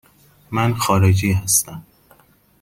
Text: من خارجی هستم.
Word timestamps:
من 0.51 0.73
خارجی 0.73 1.31
هستم. 1.31 1.83